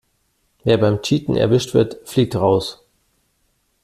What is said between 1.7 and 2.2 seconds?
wird,